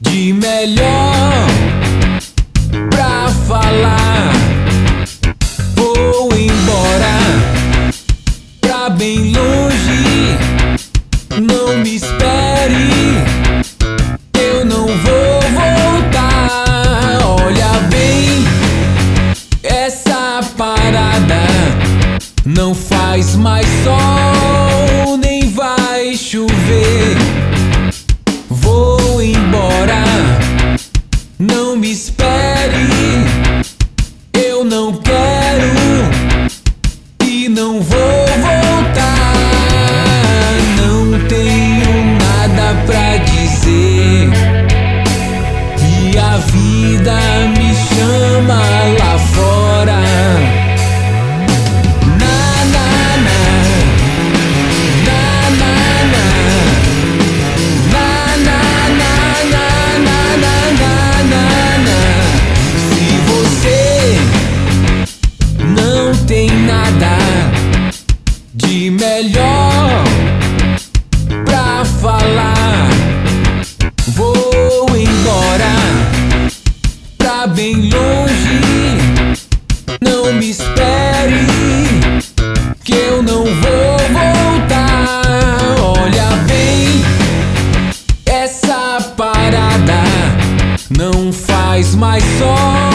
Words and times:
de 0.00 0.32
melhor 0.32 1.46
pra 2.90 3.28
falar. 3.46 4.32
Vou 5.74 6.28
embora 6.36 7.18
pra 8.60 8.90
bem 8.90 9.32
longe. 9.32 10.38
Não 11.40 11.78
me 11.78 11.96
espere, 11.96 12.90
eu 14.40 14.64
não 14.64 14.86
vou 14.86 15.40
voltar. 15.52 16.66
Olha 17.24 17.80
bem, 17.90 18.44
essa 19.62 20.40
parada 20.56 21.46
não 22.44 22.74
faz 22.74 23.36
mais 23.36 23.66
sol, 23.84 25.16
nem 25.16 25.48
vai 25.52 26.16
chover. 26.16 27.47
Não 37.68 37.82
vou 37.82 38.26
voltar. 38.40 39.28
Não 40.78 41.26
tenho 41.28 42.16
nada 42.16 42.74
pra 42.86 43.18
dizer. 43.18 44.30
E 45.82 46.18
a 46.18 46.38
vida 46.38 47.18
me 47.58 47.67
pra 71.44 71.84
falar, 71.84 72.88
vou 74.08 74.86
embora 74.96 75.74
pra 77.16 77.46
bem 77.46 77.90
longe. 77.90 78.60
Não 80.00 80.32
me 80.32 80.50
espere 80.50 81.46
que 82.84 82.94
eu 82.94 83.22
não 83.22 83.44
vou 83.44 83.98
voltar. 84.12 85.22
Olha 85.80 86.30
bem, 86.46 87.04
essa 88.26 89.00
parada 89.16 90.02
não 90.90 91.32
faz 91.32 91.94
mais 91.94 92.22
sol, 92.38 92.87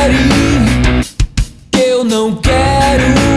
espere, 0.00 1.04
que 1.70 1.78
eu 1.78 2.04
não 2.04 2.36
quero 2.36 3.29